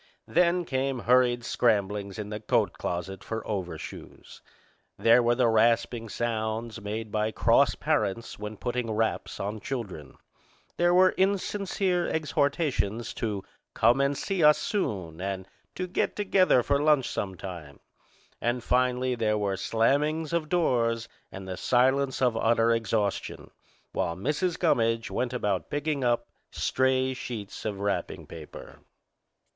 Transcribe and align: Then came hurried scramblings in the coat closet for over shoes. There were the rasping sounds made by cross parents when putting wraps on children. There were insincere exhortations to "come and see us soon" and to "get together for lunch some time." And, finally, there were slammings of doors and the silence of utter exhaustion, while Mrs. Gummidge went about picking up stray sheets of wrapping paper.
Then 0.25 0.65
came 0.65 0.97
hurried 0.97 1.45
scramblings 1.45 2.17
in 2.17 2.29
the 2.29 2.39
coat 2.39 2.73
closet 2.73 3.23
for 3.23 3.45
over 3.47 3.77
shoes. 3.77 4.41
There 4.97 5.21
were 5.21 5.35
the 5.35 5.47
rasping 5.47 6.09
sounds 6.09 6.81
made 6.81 7.11
by 7.11 7.29
cross 7.31 7.75
parents 7.75 8.39
when 8.39 8.57
putting 8.57 8.89
wraps 8.89 9.39
on 9.39 9.59
children. 9.59 10.17
There 10.75 10.91
were 10.95 11.11
insincere 11.17 12.07
exhortations 12.07 13.13
to 13.13 13.43
"come 13.75 14.01
and 14.01 14.17
see 14.17 14.43
us 14.43 14.57
soon" 14.57 15.21
and 15.21 15.47
to 15.75 15.85
"get 15.85 16.15
together 16.15 16.63
for 16.63 16.81
lunch 16.81 17.07
some 17.07 17.35
time." 17.37 17.79
And, 18.41 18.63
finally, 18.63 19.13
there 19.13 19.37
were 19.37 19.55
slammings 19.55 20.33
of 20.33 20.49
doors 20.49 21.07
and 21.31 21.47
the 21.47 21.57
silence 21.57 22.23
of 22.23 22.35
utter 22.35 22.71
exhaustion, 22.71 23.51
while 23.91 24.15
Mrs. 24.15 24.57
Gummidge 24.57 25.11
went 25.11 25.31
about 25.31 25.69
picking 25.69 26.03
up 26.03 26.27
stray 26.49 27.13
sheets 27.13 27.65
of 27.65 27.79
wrapping 27.79 28.25
paper. 28.25 28.79